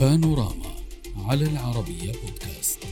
بانوراما 0.00 0.70
على 1.28 1.44
العربية 1.44 2.12
بودكاست. 2.12 2.84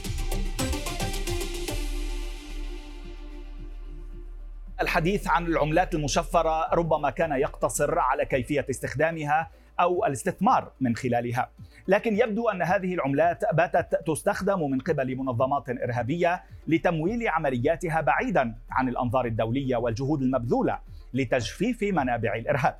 الحديث 4.81 5.27
عن 5.27 5.45
العملات 5.45 5.95
المشفرة 5.95 6.73
ربما 6.73 7.09
كان 7.09 7.31
يقتصر 7.31 7.99
على 7.99 8.25
كيفية 8.25 8.65
استخدامها 8.69 9.51
أو 9.79 10.05
الاستثمار 10.05 10.71
من 10.81 10.95
خلالها. 10.95 11.49
لكن 11.87 12.17
يبدو 12.17 12.49
أن 12.49 12.61
هذه 12.61 12.93
العملات 12.93 13.43
باتت 13.53 14.07
تستخدم 14.07 14.71
من 14.71 14.79
قبل 14.79 15.15
منظمات 15.15 15.69
إرهابية 15.69 16.43
لتمويل 16.67 17.27
عملياتها 17.27 18.01
بعيدا 18.01 18.55
عن 18.71 18.89
الأنظار 18.89 19.25
الدولية 19.25 19.75
والجهود 19.77 20.21
المبذولة 20.21 20.79
لتجفيف 21.13 21.83
منابع 21.83 22.35
الإرهاب. 22.35 22.77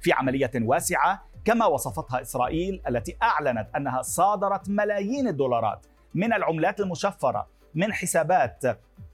في 0.00 0.12
عملية 0.12 0.50
واسعة 0.54 1.22
كما 1.44 1.66
وصفتها 1.66 2.20
إسرائيل 2.20 2.82
التي 2.88 3.16
أعلنت 3.22 3.68
أنها 3.76 4.02
صادرت 4.02 4.68
ملايين 4.68 5.28
الدولارات 5.28 5.86
من 6.14 6.32
العملات 6.32 6.80
المشفرة 6.80 7.46
من 7.74 7.92
حسابات 7.92 8.64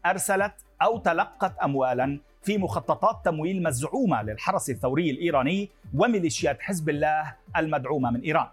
أرسلت 0.07 0.53
أو 0.83 0.99
تلقت 0.99 1.59
أموالا 1.59 2.21
في 2.43 2.59
مخططات 2.59 3.25
تمويل 3.25 3.63
مزعومة 3.63 4.23
للحرس 4.23 4.71
الثوري 4.71 5.11
الإيراني 5.11 5.71
وميليشيات 5.95 6.63
حزب 6.63 6.89
الله 6.89 7.35
المدعومة 7.57 8.11
من 8.11 8.21
إيران. 8.21 8.47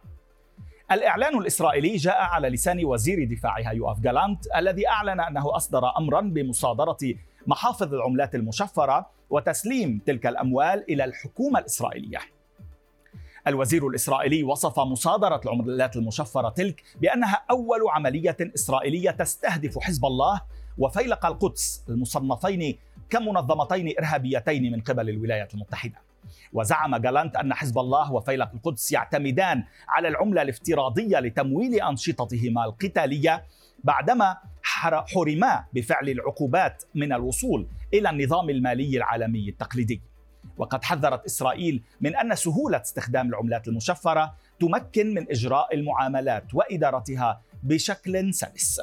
الإعلان 0.92 1.38
الإسرائيلي 1.38 1.96
جاء 1.96 2.22
على 2.22 2.50
لسان 2.50 2.86
وزير 2.86 3.24
دفاعها 3.24 3.72
يوآف 3.72 4.00
جالانت 4.00 4.48
الذي 4.56 4.88
أعلن 4.88 5.20
أنه 5.20 5.56
أصدر 5.56 5.98
أمرا 5.98 6.22
بمصادرة 6.22 6.98
محافظ 7.48 7.94
العملات 7.94 8.36
المشفرة 8.36 9.10
وتسليم 9.30 10.02
تلك 10.06 10.28
الأموال 10.28 10.86
إلى 10.92 11.04
الحكومة 11.04 11.60
الإسرائيلية. 11.60 12.20
الوزير 13.48 13.88
الإسرائيلي 13.88 14.44
وصف 14.44 14.80
مصادرة 14.80 15.42
العملات 15.46 15.96
المشفرة 15.96 16.50
تلك 16.50 16.84
بأنها 17.02 17.46
أول 17.52 17.80
عملية 17.90 18.38
إسرائيلية 18.56 19.12
تستهدف 19.12 19.80
حزب 19.80 20.06
الله 20.06 20.42
وفيلق 20.78 21.26
القدس 21.26 21.86
المصنفين 21.90 22.78
كمنظمتين 23.10 23.94
إرهابيتين 24.00 24.72
من 24.72 24.82
قبل 24.82 25.10
الولايات 25.10 25.54
المتحدة. 25.54 26.11
وزعم 26.54 26.96
جالانت 26.96 27.36
أن 27.36 27.54
حزب 27.54 27.80
الله 27.80 28.12
وفيلق 28.12 28.50
القدس 28.54 28.92
يعتمدان 28.92 29.64
على 29.90 30.08
العملة 30.08 30.42
الافتراضية 30.42 31.20
لتمويل 31.20 31.82
أنشطتهما 31.82 32.66
القتالية 32.66 33.44
بعدما 33.84 34.38
حرما 35.08 35.66
بفعل 35.74 36.10
العقوبات 36.10 36.84
من 36.96 37.14
الوصول 37.14 37.68
إلى 37.94 38.10
النظام 38.10 38.50
المالي 38.50 38.98
العالمي 38.98 39.50
التقليدي. 39.50 40.02
وقد 40.58 40.84
حذرت 40.84 41.26
إسرائيل 41.26 41.84
من 42.02 42.16
أن 42.16 42.36
سهولة 42.36 42.82
استخدام 42.82 43.30
العملات 43.30 43.68
المشفرة 43.68 44.36
تمكن 44.60 45.14
من 45.14 45.32
إجراء 45.32 45.76
المعاملات 45.76 46.54
وإدارتها 46.54 47.42
بشكل 47.64 48.34
سلس. 48.34 48.82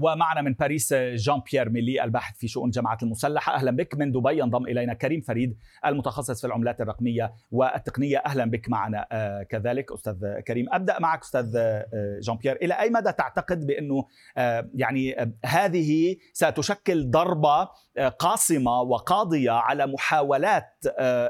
ومعنا 0.00 0.40
من 0.40 0.52
باريس 0.52 0.94
جان 0.94 1.40
بيير 1.52 1.70
ميلي 1.70 2.04
الباحث 2.04 2.36
في 2.36 2.48
شؤون 2.48 2.66
الجماعات 2.66 3.02
المسلحة. 3.02 3.54
أهلا 3.54 3.70
بك 3.70 3.94
من 3.94 4.12
دبي. 4.12 4.38
ينضم 4.38 4.66
إلينا 4.66 4.94
كريم 4.94 5.20
فريد 5.20 5.58
المتخصص 5.86 6.40
في 6.40 6.46
العملات 6.46 6.80
الرقمية 6.80 7.32
والتقنية. 7.50 8.22
أهلا 8.26 8.44
بك 8.44 8.68
معنا 8.68 9.06
آه 9.12 9.42
كذلك. 9.42 9.92
أستاذ 9.92 10.40
كريم 10.46 10.66
أبدأ 10.72 10.98
معك 10.98 11.22
أستاذ 11.22 11.56
آه 11.56 11.86
جان 12.22 12.36
بيير 12.36 12.56
إلى 12.56 12.74
أي 12.74 12.90
مدى 12.90 13.12
تعتقد 13.12 13.66
بأنه 13.66 14.06
آه 14.36 14.70
يعني 14.74 15.34
هذه 15.44 16.16
ستشكل 16.32 17.10
ضربة 17.10 17.68
آه 17.96 18.08
قاصمة 18.08 18.80
وقاضية 18.80 19.50
على 19.50 19.86
محاولات 19.86 20.72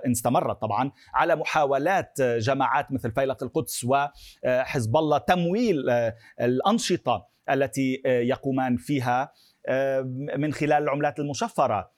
إن 0.06 0.10
استمرت 0.10 0.60
طبعا 0.60 0.92
على 1.14 1.36
محاولات 1.36 2.20
جماعات 2.20 2.92
مثل 2.92 3.12
فيلق 3.12 3.42
القدس 3.42 3.84
وحزب 3.84 4.96
الله 4.96 5.18
تمويل 5.18 5.90
الأنشطة 6.40 7.30
التي 7.52 8.02
يقومان 8.04 8.76
فيها 8.76 9.32
من 10.36 10.52
خلال 10.52 10.82
العملات 10.82 11.18
المشفرة. 11.18 11.92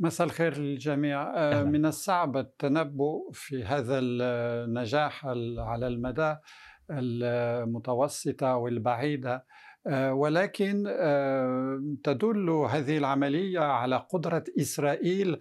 مساء 0.00 0.26
الخير 0.26 0.58
للجميع. 0.58 1.22
أهلا. 1.36 1.64
من 1.64 1.86
الصعب 1.86 2.36
التنبؤ 2.36 3.30
في 3.32 3.64
هذا 3.64 3.98
النجاح 3.98 5.26
على 5.58 5.86
المدى 5.86 6.36
المتوسطة 6.90 8.56
والبعيدة. 8.56 9.46
ولكن 10.10 10.84
تدل 12.04 12.50
هذه 12.50 12.98
العملية 12.98 13.60
على 13.60 13.96
قدرة 13.96 14.44
إسرائيل 14.60 15.40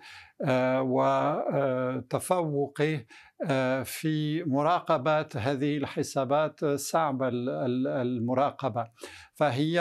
وتفوقه 1.99 3.05
في 3.83 4.43
مراقبة 4.47 5.27
هذه 5.35 5.77
الحسابات 5.77 6.65
صعب 6.65 7.23
المراقبة. 7.23 8.87
فهي 9.33 9.79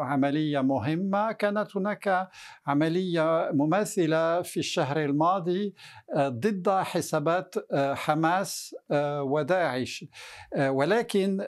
عملية 0.00 0.60
مهمة. 0.60 1.32
كانت 1.32 1.76
هناك 1.76 2.28
عملية 2.66 3.50
مماثلة 3.52 4.42
في 4.42 4.56
الشهر 4.56 5.04
الماضي 5.04 5.74
ضد 6.18 6.68
حسابات 6.68 7.54
حماس 7.74 8.76
وداعش. 9.20 10.04
ولكن 10.58 11.46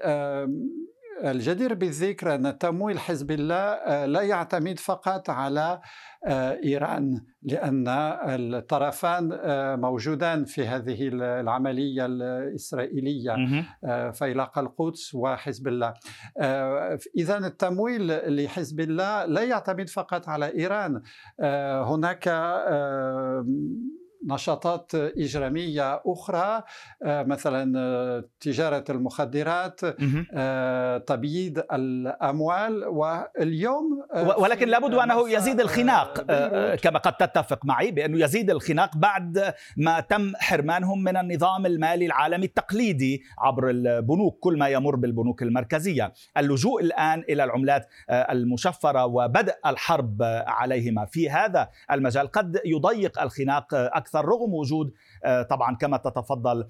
الجدير 1.24 1.74
بالذكر 1.74 2.34
أن 2.34 2.58
تمويل 2.58 2.98
حزب 2.98 3.30
الله 3.30 4.06
لا 4.06 4.22
يعتمد 4.22 4.78
فقط 4.78 5.30
على 5.30 5.80
إيران 6.64 7.20
لأن 7.42 7.84
الطرفان 8.54 9.30
موجودان 9.80 10.44
في 10.44 10.66
هذه 10.66 11.08
العملية 11.12 12.06
الإسرائيلية 12.06 13.36
فيلق 14.12 14.58
القدس 14.58 15.14
وحزب 15.14 15.68
الله. 15.68 15.94
إذا 17.16 17.38
التمويل 17.38 18.36
لحزب 18.44 18.80
الله 18.80 19.24
لا 19.24 19.42
يعتمد 19.42 19.88
فقط 19.88 20.28
على 20.28 20.54
إيران. 20.54 21.02
هناك 21.84 22.28
نشاطات 24.26 24.94
إجرامية 24.94 26.02
أخرى 26.06 26.62
مثلا 27.04 28.24
تجارة 28.40 28.84
المخدرات 28.90 29.80
تبييد 31.08 31.62
الأموال 31.72 32.84
واليوم 32.84 34.02
ولكن 34.38 34.68
لابد 34.68 34.94
أنه 34.94 35.30
يزيد 35.30 35.60
الخناق 35.60 36.20
كما 36.74 36.98
قد 36.98 37.16
تتفق 37.16 37.64
معي 37.64 37.90
بأنه 37.90 38.24
يزيد 38.24 38.50
الخناق 38.50 38.96
بعد 38.96 39.54
ما 39.76 40.00
تم 40.00 40.32
حرمانهم 40.36 41.04
من 41.04 41.16
النظام 41.16 41.66
المالي 41.66 42.06
العالمي 42.06 42.46
التقليدي 42.46 43.22
عبر 43.38 43.70
البنوك 43.70 44.38
كل 44.40 44.58
ما 44.58 44.68
يمر 44.68 44.96
بالبنوك 44.96 45.42
المركزية. 45.42 46.12
اللجوء 46.36 46.82
الآن 46.82 47.24
إلى 47.28 47.44
العملات 47.44 47.88
المشفرة 48.10 49.06
وبدء 49.06 49.54
الحرب 49.66 50.22
عليهما. 50.46 51.04
في 51.04 51.30
هذا 51.30 51.68
المجال 51.90 52.26
قد 52.26 52.60
يضيق 52.64 53.22
الخناق 53.22 53.74
أكثر. 53.74 54.11
أكثر 54.12 54.24
رغم 54.28 54.54
وجود 54.54 54.92
طبعا 55.50 55.76
كما 55.76 55.96
تتفضل 55.96 56.68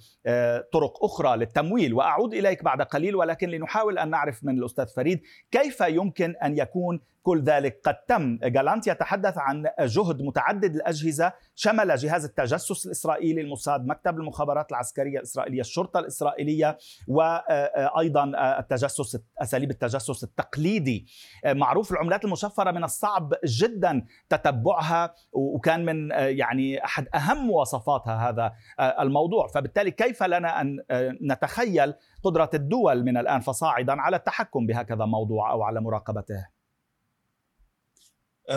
طرق 0.72 1.04
أخرى 1.04 1.36
للتمويل. 1.36 1.94
وأعود 1.94 2.34
إليك 2.34 2.64
بعد 2.64 2.82
قليل 2.82 3.16
ولكن 3.16 3.48
لنحاول 3.48 3.98
أن 3.98 4.10
نعرف 4.10 4.44
من 4.44 4.58
الأستاذ 4.58 4.86
فريد 4.86 5.20
كيف 5.50 5.80
يمكن 5.80 6.34
أن 6.44 6.58
يكون 6.58 7.00
كل 7.22 7.42
ذلك 7.42 7.80
قد 7.84 7.94
تم. 8.08 8.38
جالانت 8.42 8.86
يتحدث 8.86 9.38
عن 9.38 9.66
جهد 9.80 10.22
متعدد 10.22 10.74
الأجهزة 10.74 11.32
شمل 11.54 11.96
جهاز 11.96 12.24
التجسس 12.24 12.86
الإسرائيلي 12.86 13.40
الموساد 13.40 13.86
مكتب 13.86 14.16
المخابرات 14.16 14.70
العسكرية 14.70 15.18
الإسرائيلية 15.18 15.60
الشرطة 15.60 16.00
الإسرائيلية 16.00 16.78
وأيضا 17.08 18.32
التجسس 18.58 19.18
أساليب 19.42 19.70
التجسس 19.70 20.24
التقليدي. 20.24 21.06
معروف 21.46 21.92
العملات 21.92 22.24
المشفرة 22.24 22.70
من 22.70 22.84
الصعب 22.84 23.34
جدا 23.44 24.06
تتبعها 24.28 25.14
وكان 25.32 25.84
من 25.84 26.10
يعني 26.10 26.84
أحد 26.84 27.08
أهم 27.14 27.46
مواصفاتها 27.46 28.28
هذا 28.28 28.52
الموضوع. 29.00 29.46
فبالتالي 29.46 29.90
كيف 29.90 30.22
لنا 30.22 30.60
أن 30.60 30.76
نتخيل 31.22 31.94
قدرة 32.24 32.50
الدول 32.54 33.04
من 33.04 33.16
الآن 33.16 33.40
فصاعدا 33.40 34.00
على 34.00 34.16
التحكم 34.16 34.66
بهكذا 34.66 35.04
موضوع 35.04 35.52
أو 35.52 35.62
على 35.62 35.80
مراقبته؟ 35.80 36.61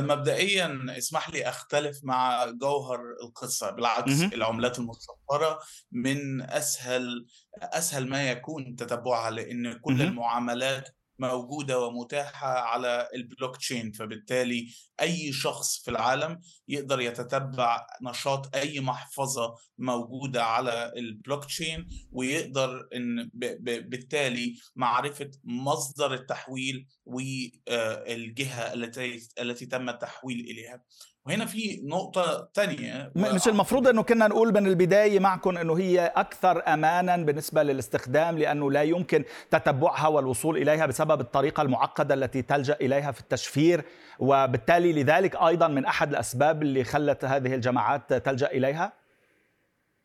مبدئيا 0.01 0.85
اسمح 0.89 1.29
لي 1.29 1.49
أختلف 1.49 1.99
مع 2.03 2.45
جوهر 2.45 2.99
القصة 3.23 3.69
بالعكس 3.69 4.21
العملات 4.33 4.79
المصفره 4.79 5.59
من 5.91 6.41
أسهل 6.41 7.25
أسهل 7.63 8.07
ما 8.07 8.29
يكون 8.29 8.75
تتبعها 8.75 9.31
لأن 9.31 9.73
كل 9.73 10.01
المعاملات 10.01 10.89
موجودة 11.19 11.79
ومتاحة 11.79 12.47
على 12.47 13.09
البلوك 13.15 13.57
تشين 13.57 13.91
فبالتالي 13.91 14.67
أي 15.01 15.31
شخص 15.33 15.83
في 15.83 15.91
العالم 15.91 16.39
يقدر 16.67 17.01
يتتبع 17.01 17.87
نشاط 18.01 18.55
أي 18.55 18.79
محفظة 18.79 19.55
موجودة 19.77 20.43
على 20.43 20.93
البلوك 20.97 21.45
تشين 21.45 21.87
ويقدر 22.11 22.87
إن 22.95 23.29
بالتالي 23.63 24.55
معرفة 24.75 25.31
مصدر 25.43 26.13
التحويل 26.13 26.87
والجهة 27.05 28.73
التي 28.73 29.27
التي 29.41 29.65
تم 29.65 29.89
التحويل 29.89 30.39
إليها. 30.39 30.81
وهنا 31.25 31.45
في 31.45 31.81
نقطة 31.83 32.49
تانية. 32.53 33.11
مش 33.15 33.47
المفروض 33.47 33.87
إنه 33.87 34.03
كنا 34.03 34.27
نقول 34.27 34.53
من 34.53 34.67
البداية 34.67 35.19
معكم 35.19 35.57
إنه 35.57 35.77
هي 35.77 36.05
أكثر 36.15 36.73
امانا 36.73 37.17
بالنسبة 37.17 37.63
للاستخدام 37.63 38.37
لأنه 38.37 38.71
لا 38.71 38.83
يمكن 38.83 39.23
تتبعها 39.51 40.07
والوصول 40.07 40.57
إليها 40.57 40.85
بسبب 40.85 41.04
الطريقة 41.13 41.61
المعقدة 41.61 42.13
التي 42.13 42.41
تلجأ 42.41 42.77
إليها 42.81 43.11
في 43.11 43.19
التشفير 43.19 43.85
وبالتالي 44.19 45.03
لذلك 45.03 45.35
أيضا 45.35 45.67
من 45.67 45.85
أحد 45.85 46.09
الأسباب 46.09 46.61
اللي 46.61 46.83
خلت 46.83 47.25
هذه 47.25 47.55
الجماعات 47.55 48.13
تلجأ 48.13 48.47
إليها؟ 48.47 48.93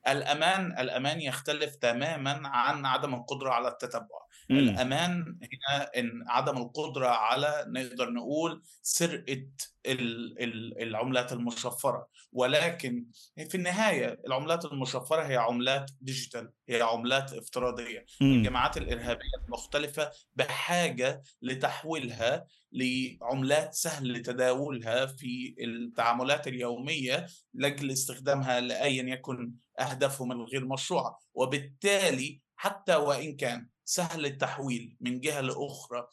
الأمان 0.08 0.78
الأمان 0.78 1.20
يختلف 1.20 1.76
تماما 1.76 2.48
عن 2.48 2.86
عدم 2.86 3.14
القدرة 3.14 3.50
على 3.50 3.68
التتبع. 3.68 4.19
الأمان 4.58 5.38
هنا 5.42 5.90
إن 5.96 6.24
عدم 6.28 6.56
القدرة 6.56 7.06
على 7.06 7.64
نقدر 7.68 8.10
نقول 8.10 8.62
سرقة 8.82 9.46
العملات 9.86 11.32
المشفرة. 11.32 12.08
ولكن 12.32 13.06
في 13.48 13.54
النهاية 13.54 14.20
العملات 14.26 14.64
المشفرة 14.64 15.22
هي 15.22 15.36
عملات 15.36 15.90
ديجيتال 16.00 16.50
هي 16.68 16.82
عملات 16.82 17.32
افتراضية. 17.32 18.04
مم. 18.20 18.32
الجماعات 18.32 18.76
الإرهابية 18.76 19.44
المختلفة 19.46 20.10
بحاجة 20.34 21.22
لتحويلها 21.42 22.46
لعملات 22.72 23.74
سهل 23.74 24.22
تداولها 24.22 25.06
في 25.06 25.54
التعاملات 25.60 26.48
اليومية 26.48 27.26
لأجل 27.54 27.90
استخدامها 27.90 28.60
لايا 28.60 29.02
يكن 29.02 29.52
أهدافهم 29.80 30.32
الغير 30.32 30.66
مشروعة. 30.66 31.18
وبالتالي 31.34 32.40
حتى 32.56 32.96
وإن 32.96 33.36
كان 33.36 33.68
سهل 33.90 34.26
التحويل 34.26 34.96
من 35.00 35.20
جهة 35.20 35.40
لأخرى 35.40 36.06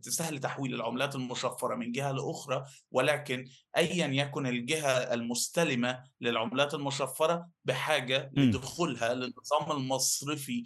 سهل 0.00 0.38
تحويل 0.38 0.74
العملات 0.74 1.14
المشفرة 1.14 1.74
من 1.74 1.92
جهة 1.92 2.12
لأخرى 2.12 2.64
ولكن 2.90 3.44
ايا 3.76 4.06
يكن 4.06 4.46
الجهة 4.46 4.90
المستلمة 5.14 6.04
للعملات 6.20 6.74
المشفرة 6.74 7.48
بحاجة 7.64 8.30
لدخولها 8.36 9.14
للنظام 9.14 9.72
المصرفي 9.72 10.64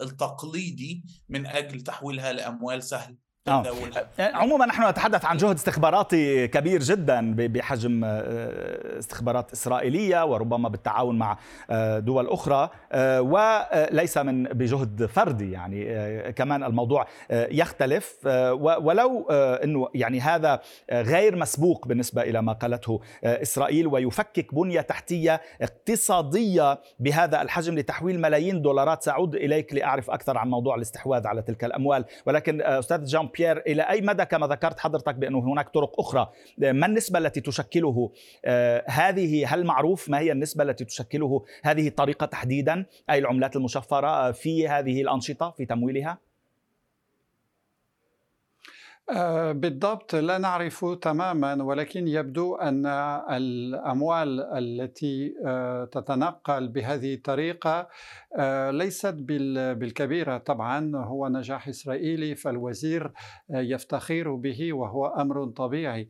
التقليدي 0.00 1.04
من 1.28 1.46
أجل 1.46 1.80
تحويلها 1.80 2.32
لأموال 2.32 2.82
سهل. 2.82 3.16
آه. 3.48 3.64
عموما 4.18 4.66
نحن 4.66 4.88
نتحدث 4.88 5.24
عن 5.24 5.36
جهد 5.36 5.54
استخباراتي 5.54 6.48
كبير 6.48 6.80
جدا 6.80 7.34
بحجم 7.34 8.04
آه، 8.04 8.98
استخبارات 8.98 9.52
إسرائيلية 9.52 10.24
وربما 10.24 10.68
بالتعاون 10.68 11.18
مع 11.18 11.38
آه، 11.70 11.98
دول 11.98 12.28
أخرى 12.28 12.70
آه، 12.92 13.22
وليس 13.22 14.18
من 14.18 14.42
بجهد 14.42 15.06
فردي 15.06 15.52
يعني 15.52 16.32
كمان 16.32 16.64
الموضوع 16.64 17.06
يختلف 17.30 18.26
ولو 18.60 19.30
إنه 19.30 19.88
يعني 19.94 20.20
هذا 20.20 20.60
غير 20.92 21.36
مسبوق 21.36 21.88
بالنسبة 21.88 22.22
إلى 22.22 22.42
ما 22.42 22.52
قالته 22.52 23.00
إسرائيل 23.24 23.86
ويفكك 23.86 24.54
بنية 24.54 24.80
تحتية 24.80 25.40
اقتصادية 25.62 26.80
بهذا 26.98 27.42
الحجم 27.42 27.78
لتحويل 27.78 28.20
ملايين 28.20 28.62
دولارات 28.62 29.02
سأعود 29.02 29.34
إليك 29.34 29.74
لأعرف 29.74 30.10
أكثر 30.10 30.38
عن 30.38 30.48
موضوع 30.48 30.74
الاستحواذ 30.74 31.26
على 31.26 31.42
تلك 31.42 31.64
الأموال 31.64 32.04
ولكن 32.26 32.62
أستاذ 32.62 33.04
جان 33.04 33.31
بيير 33.32 33.58
إلى 33.66 33.82
أي 33.82 34.00
مدى 34.00 34.24
كما 34.24 34.46
ذكرت 34.46 34.80
حضرتك 34.80 35.14
بأنه 35.14 35.38
هناك 35.38 35.68
طرق 35.68 36.00
أخرى 36.00 36.30
ما 36.58 36.86
النسبة 36.86 37.18
التي 37.18 37.40
تشكله 37.40 38.12
آه، 38.44 38.84
هذه 38.86 39.54
هل 39.54 39.64
معروف 39.64 40.08
ما 40.08 40.18
هي 40.18 40.32
النسبة 40.32 40.64
التي 40.64 40.84
تشكله 40.84 41.44
هذه 41.62 41.88
الطريقة 41.88 42.26
تحديدا 42.26 42.86
أي 43.10 43.18
العملات 43.18 43.56
المشفرة 43.56 44.32
في 44.32 44.68
هذه 44.68 45.02
الأنشطة 45.02 45.50
في 45.50 45.66
تمويلها؟ 45.66 46.31
آه، 49.10 49.52
بالضبط 49.52 50.14
لا 50.14 50.38
نعرف 50.38 50.84
تماما 50.84 51.62
ولكن 51.64 52.08
يبدو 52.08 52.54
أن 52.54 52.86
الأموال 53.30 54.40
التي 54.40 55.34
آه، 55.46 55.84
تتنقل 55.84 56.68
بهذه 56.68 57.14
الطريقة 57.14 57.88
آه، 58.36 58.70
ليست 58.70 59.14
بالكبيرة. 59.14 60.38
طبعا 60.38 60.96
هو 60.96 61.28
نجاح 61.28 61.68
إسرائيلي 61.68 62.34
فالوزير 62.34 63.12
يفتخر 63.50 64.34
به 64.34 64.72
وهو 64.72 65.06
أمر 65.06 65.46
طبيعي. 65.46 66.08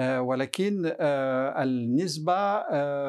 ولكن 0.00 0.96
النسبة 1.00 2.58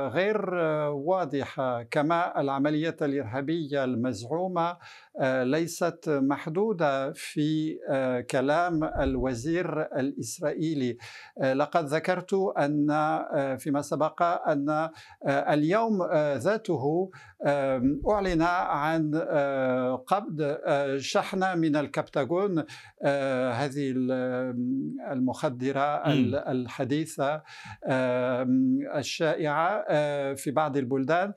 غير 0.07 0.49
واضحة 0.89 1.83
كما 1.83 2.41
العملية 2.41 2.95
الإرهابية 3.01 3.83
المزعومة 3.83 4.77
ليست 5.21 6.09
محدودة 6.09 7.13
في 7.13 7.77
كلام 8.29 8.83
الوزير 8.83 9.81
الإسرائيلي. 9.81 10.97
آه، 11.41 11.53
لقد 11.53 11.85
ذكرت 11.85 12.33
أن 12.33 12.91
آه، 12.91 13.55
فيما 13.55 13.81
سبق 13.81 14.21
أن 14.49 14.69
آه، 14.69 14.91
اليوم 15.53 16.03
ذاته 16.35 17.11
أعلن 17.45 18.41
عن 18.41 19.15
قبض 20.07 20.57
شحنة 20.97 21.55
من 21.55 21.75
الكبتاغون 21.75 22.63
هذه 23.53 23.93
المخدرة 25.11 26.03
الحديثة 26.51 27.43
الشائعة 28.95 29.83
في 30.33 30.51
بعض 30.51 30.77
البلدان 30.77 31.33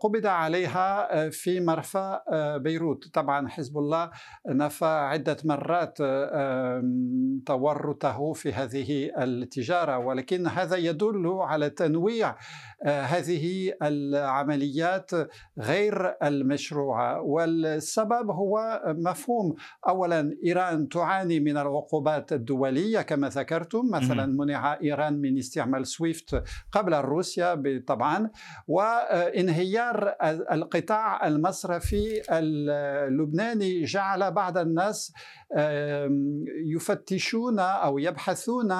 قبض 0.00 0.26
عليها 0.26 1.28
في 1.30 1.60
مرفأ 1.60 2.22
بيروت. 2.56 3.04
طبعا 3.14 3.48
حزب 3.48 3.78
الله 3.78 4.10
نفى 4.48 4.84
عدة 4.84 5.36
مرات 5.44 5.98
تورطه 7.46 8.32
في 8.32 8.52
هذه 8.52 9.10
التجارة 9.18 9.98
ولكن 9.98 10.46
هذا 10.46 10.76
يدل 10.76 11.38
على 11.40 11.70
تنويع 11.70 12.36
هذه 12.84 13.72
العمليات 13.82 15.07
غير 15.58 16.16
المشروعة 16.22 17.20
والسبب 17.20 18.30
هو 18.30 18.82
مفهوم 18.86 19.54
اولا 19.88 20.36
إيران 20.44 20.88
تعاني 20.88 21.40
من 21.40 21.56
العقوبات 21.56 22.32
الدولية 22.32 23.00
كما 23.00 23.28
ذكرتم 23.28 23.90
مثلا 23.92 24.26
منع 24.26 24.80
إيران 24.82 25.20
من 25.20 25.38
استعمال 25.38 25.86
سويفت 25.86 26.42
قبل 26.72 26.94
روسيا 26.94 27.82
طبعا 27.86 28.30
وانهيار 28.68 30.14
القطاع 30.52 31.26
المصرفي 31.26 32.22
اللبناني 32.30 33.84
جعل 33.84 34.32
بعض 34.32 34.58
الناس 34.58 35.12
يفتشون 36.66 37.58
أو 37.58 37.98
يبحثون 37.98 38.72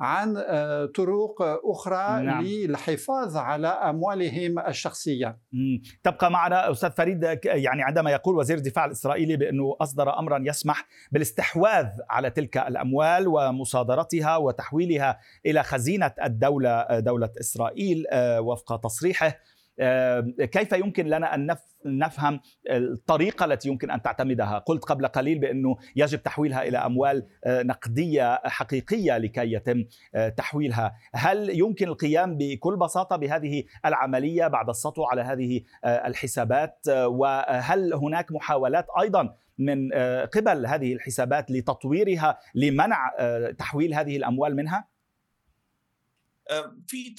عن 0.00 0.36
آه، 0.36 0.86
طرق 0.86 1.42
أخرى 1.64 2.24
نعم. 2.24 2.44
للحفاظ 2.44 3.36
على 3.36 3.68
أموالهم 3.68 4.58
الشخصية. 4.58 5.38
تبقى 6.02 6.30
معنا 6.30 6.70
أستاذ 6.70 6.90
فريد 6.90 7.38
يعني 7.44 7.82
عندما 7.82 8.10
يقول 8.10 8.36
وزير 8.36 8.56
الدفاع 8.56 8.84
الإسرائيلي 8.84 9.36
بأنه 9.36 9.76
أصدر 9.80 10.18
امرا 10.18 10.42
يسمح 10.44 10.86
بالاستحواذ 11.12 11.86
على 12.10 12.30
تلك 12.30 12.56
الأموال 12.56 13.28
ومصادرتها 13.28 14.36
وتحويلها 14.36 15.18
إلى 15.46 15.62
خزينة 15.62 16.12
الدولة 16.24 17.00
دولة 17.00 17.30
إسرائيل 17.40 18.04
آه، 18.10 18.40
وفق 18.40 18.80
تصريحه. 18.80 19.38
كيف 20.52 20.72
يمكن 20.72 21.06
لنا 21.06 21.34
أن 21.34 21.56
نفهم 21.86 22.40
الطريقة 22.70 23.44
التي 23.44 23.68
يمكن 23.68 23.90
أن 23.90 24.02
تعتمدها؟ 24.02 24.58
قلت 24.58 24.84
قبل 24.84 25.06
قليل 25.06 25.38
بأنه 25.38 25.76
يجب 25.96 26.22
تحويلها 26.22 26.62
إلى 26.62 26.78
أموال 26.78 27.26
آه، 27.44 27.62
نقدية 27.62 28.40
حقيقية 28.44 29.18
لكي 29.18 29.52
يتم 29.52 29.84
آه، 30.14 30.28
تحويلها. 30.28 30.94
هل 31.14 31.58
يمكن 31.58 31.88
القيام 31.88 32.36
بكل 32.36 32.76
بساطة 32.76 33.16
بهذه 33.16 33.64
العملية 33.86 34.46
بعد 34.46 34.68
السطو 34.68 35.04
على 35.04 35.22
هذه 35.22 35.60
الحسابات؟ 35.84 36.78
وهل 37.06 37.94
هناك 37.94 38.32
محاولات 38.32 38.86
أيضا 39.00 39.34
من 39.58 39.92
قبل 40.34 40.66
هذه 40.66 40.92
الحسابات 40.92 41.50
لتطويرها 41.50 42.38
لمنع 42.54 43.10
تحويل 43.58 43.94
هذه 43.94 44.16
الأموال 44.16 44.56
منها؟ 44.56 44.95
في 46.86 47.14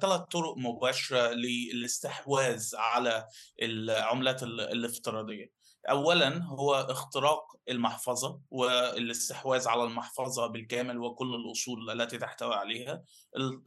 ثلاث 0.00 0.20
طرق 0.20 0.54
مباشرة 0.56 1.32
للاستحواذ 1.32 2.76
على 2.76 3.26
العملات 3.62 4.42
الافتراضية. 4.42 5.56
اولا 5.90 6.44
هو 6.44 6.74
اختراق 6.74 7.56
المحفظة 7.68 8.40
والاستحواذ 8.50 9.68
على 9.68 9.84
المحفظة 9.84 10.46
بالكامل 10.46 10.98
وكل 10.98 11.34
الأصول 11.34 11.90
التي 11.90 12.18
تحتوي 12.18 12.54
عليها. 12.54 13.02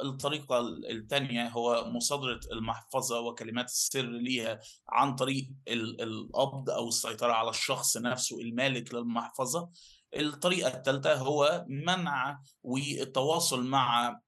الطريقة 0.02 0.60
الثانية 0.90 1.48
هو 1.48 1.86
مصادرة 1.88 2.40
المحفظة 2.52 3.20
وكلمات 3.20 3.66
السر 3.66 4.02
ليها 4.02 4.60
عن 4.90 5.16
طريق 5.16 5.50
القبض 5.68 6.70
أو 6.70 6.88
السيطرة 6.88 7.34
على 7.34 7.50
الشخص 7.50 7.98
نفسه 7.98 8.40
المالك 8.42 8.94
للمحفظة. 8.94 9.70
الطريقة 10.16 10.68
الثالثة 10.68 11.14
هو 11.14 11.66
منع 11.68 12.42
والتواصل 12.64 13.66
مع 13.66 14.20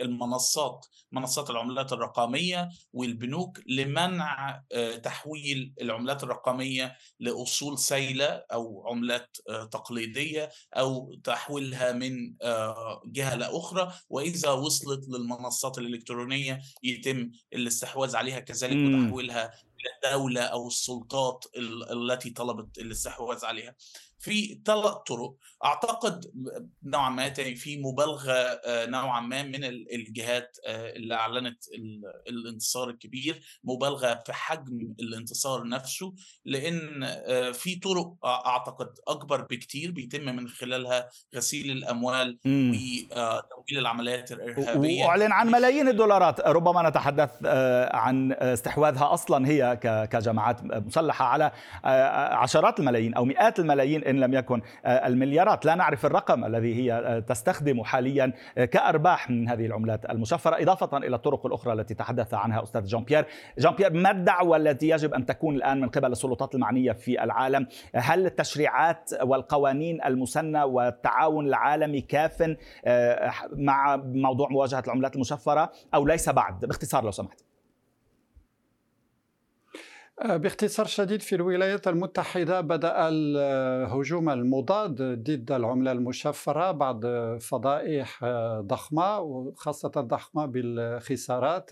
المنصات 0.00 0.86
منصات 1.12 1.50
العملات 1.50 1.92
الرقمية 1.92 2.68
والبنوك 2.92 3.60
لمنع 3.66 4.62
آه، 4.72 4.96
تحويل 4.96 5.72
العملات 5.80 6.22
الرقمية 6.22 6.96
لأصول 7.20 7.78
سائلة 7.78 8.44
أو 8.52 8.88
عملات 8.88 9.36
آه، 9.48 9.64
تقليدية 9.64 10.50
أو 10.74 11.14
تحويلها 11.24 11.92
من 11.92 12.34
آه، 12.42 13.02
جهة 13.06 13.34
لأخرى 13.34 13.92
وإذا 14.10 14.50
وصلت 14.50 15.08
للمنصات 15.08 15.78
الإلكترونية 15.78 16.60
يتم 16.82 17.30
الاستحواذ 17.52 18.16
عليها 18.16 18.40
كذلك 18.40 18.76
وتحويلها 18.76 19.50
الدولة 20.04 20.40
أو 20.42 20.68
السلطات 20.68 21.44
التي 21.92 22.30
طلبت 22.30 22.78
الاستحواذ 22.78 23.44
عليها. 23.44 23.74
في 24.18 24.60
ثلاث 24.64 24.94
طرق. 24.94 25.34
أعتقد 25.64 26.24
نوعا 26.82 27.10
ما 27.10 27.28
تاني 27.28 27.54
في 27.54 27.76
مبالغة 27.76 28.32
آه، 28.32 28.86
نوعا 28.86 29.20
ما 29.20 29.42
من 29.42 29.64
الجهات 29.64 30.56
آه، 30.66 30.96
اللي 30.96 31.14
أعلنت 31.14 31.64
الانتصار 32.28 32.90
الكبير 32.90 33.40
مبالغة 33.64 34.22
في 34.26 34.32
حجم 34.32 34.94
الانتصار 35.00 35.68
نفسه 35.68 36.14
لأن 36.44 37.02
آه، 37.04 37.50
في 37.50 37.74
طرق 37.74 38.14
أعتقد 38.24 38.88
أكبر 39.08 39.42
بكتير 39.42 39.90
بيتم 39.90 40.36
من 40.36 40.48
خلالها 40.48 41.08
غسيل 41.36 41.70
الأموال 41.70 42.38
وتمويل 42.46 43.78
العمليات 43.78 44.32
الإرهابية. 44.32 45.04
واعلن 45.04 45.32
عن 45.32 45.50
ملايين 45.50 45.88
الدولارات. 45.88 46.40
ربما 46.40 46.88
نتحدث 46.88 47.30
عن 47.94 48.32
استحواذها 48.32 49.14
أصلا 49.14 49.48
هي 49.48 49.78
كجماعات 50.10 50.64
مسلحة 50.64 51.24
على 51.24 51.52
عشرات 52.34 52.80
الملايين 52.80 53.14
أو 53.14 53.24
مئات 53.24 53.58
الملايين 53.58 54.07
إن 54.08 54.20
لم 54.20 54.34
يكن 54.34 54.60
المليارات. 54.86 55.64
لا 55.66 55.74
نعرف 55.74 56.06
الرقم 56.06 56.44
الذي 56.44 56.74
هي 56.74 57.22
تستخدم 57.28 57.82
حاليا 57.82 58.32
كأرباح 58.56 59.30
من 59.30 59.48
هذه 59.48 59.66
العملات 59.66 60.10
المشفرة. 60.10 60.62
إضافة 60.62 60.96
إلى 60.96 61.16
الطرق 61.16 61.46
الأخرى 61.46 61.72
التي 61.72 61.94
تحدث 61.94 62.34
عنها 62.34 62.62
أستاذ 62.62 62.84
جان 62.84 63.04
بيير. 63.04 63.26
جان 63.58 63.72
بيير 63.72 63.92
ما 63.92 64.10
الدعوة 64.10 64.56
التي 64.56 64.88
يجب 64.88 65.14
أن 65.14 65.26
تكون 65.26 65.56
الآن 65.56 65.80
من 65.80 65.88
قبل 65.88 66.12
السلطات 66.12 66.54
المعنية 66.54 66.92
في 66.92 67.24
العالم؟ 67.24 67.66
هل 67.94 68.26
التشريعات 68.26 69.10
والقوانين 69.22 70.04
المسنة 70.04 70.64
والتعاون 70.64 71.46
العالمي 71.46 72.00
كاف 72.00 72.56
آه، 72.84 73.32
مع 73.52 73.96
موضوع 73.96 74.48
مواجهة 74.48 74.82
العملات 74.86 75.14
المشفرة 75.14 75.72
أو 75.94 76.06
ليس 76.06 76.28
بعد؟ 76.28 76.64
باختصار 76.64 77.04
لو 77.04 77.10
سمحت. 77.10 77.40
آه، 77.40 77.47
باختصار 80.24 80.86
شديد 80.86 81.22
في 81.22 81.34
الولايات 81.34 81.88
المتحدة 81.88 82.60
بدأ 82.60 83.08
الهجوم 83.08 84.30
المضاد 84.30 85.02
ضد 85.02 85.52
العملة 85.52 85.92
المشفرة 85.92 86.70
بعد 86.70 87.06
فضائح 87.40 88.24
آه، 88.24 88.60
ضخمة 88.60 89.18
وخاصة 89.18 89.88
ضخمة 89.88 90.46
بالخسارات. 90.46 91.70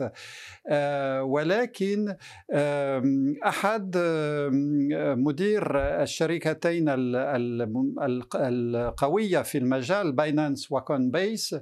آه، 0.69 1.23
ولكن 1.23 2.17
أحد 3.47 3.97
مدير 5.17 5.79
الشركتين 6.03 6.85
القوية 8.39 9.43
في 9.43 9.59
المجال 9.59 10.13
Binance 10.13 10.73
و 10.73 11.11
Coinbase 11.11 11.57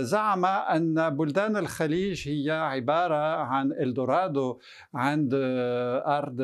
زعم 0.00 0.44
أن 0.44 1.16
بلدان 1.16 1.56
الخليج 1.56 2.28
هي 2.28 2.50
عبارة 2.50 3.36
عن 3.36 3.72
إلدورادو 3.72 4.58
عند 4.94 5.34
أرض 6.06 6.40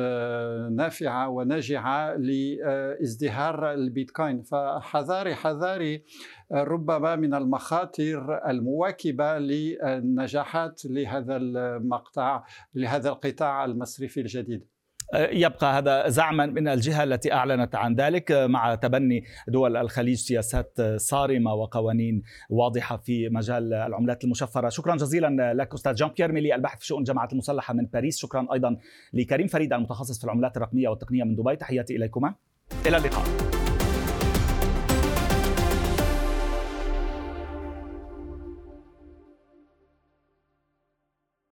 نافعة 0.72 1.28
وناجعه 1.28 2.14
لإزدهار 2.16 3.72
البيتكوين. 3.72 4.42
فحذاري 4.42 5.34
حذاري 5.34 6.04
ربما 6.52 7.16
من 7.16 7.34
المخاطر 7.34 8.50
المواكبة 8.50 9.38
للنجاحات 9.38 10.82
لهذا 10.84 11.36
المقطع 11.36 12.44
لهذا 12.74 13.08
القطاع 13.08 13.64
المصرفي 13.64 14.20
الجديد. 14.20 14.66
يبقى 15.14 15.78
هذا 15.78 16.08
زعما 16.08 16.46
من 16.46 16.68
الجهة 16.68 17.04
التي 17.04 17.32
أعلنت 17.32 17.74
عن 17.74 17.94
ذلك 17.94 18.32
مع 18.32 18.74
تبني 18.74 19.24
دول 19.48 19.76
الخليج 19.76 20.16
سياسات 20.16 20.80
صارمة 20.96 21.54
وقوانين 21.54 22.22
واضحة 22.50 22.96
في 22.96 23.28
مجال 23.28 23.74
العملات 23.74 24.24
المشفرة. 24.24 24.68
شكرا 24.68 24.96
جزيلا 24.96 25.54
لك 25.54 25.74
أستاذ 25.74 25.94
جان 25.94 26.08
بيير 26.16 26.32
ميلي 26.32 26.54
الباحث 26.54 26.78
في 26.78 26.86
شؤون 26.86 27.00
الجماعات 27.00 27.32
المسلحة 27.32 27.74
من 27.74 27.86
باريس. 27.86 28.18
شكرا 28.18 28.46
أيضا 28.52 28.76
لكريم 29.12 29.46
فريد 29.46 29.72
المتخصص 29.72 30.18
في 30.18 30.24
العملات 30.24 30.56
الرقمية 30.56 30.88
والتقنية 30.88 31.24
من 31.24 31.36
دبي. 31.36 31.56
تحياتي 31.56 31.96
إليكما. 31.96 32.34
إلى 32.86 32.96
اللقاء. 32.96 33.59